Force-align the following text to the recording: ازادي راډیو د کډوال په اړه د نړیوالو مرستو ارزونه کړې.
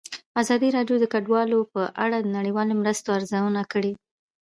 ازادي 0.41 0.69
راډیو 0.77 0.95
د 0.99 1.05
کډوال 1.13 1.49
په 1.73 1.81
اړه 2.03 2.17
د 2.21 2.27
نړیوالو 2.37 2.73
مرستو 2.81 3.09
ارزونه 3.17 3.61
کړې. 3.71 3.91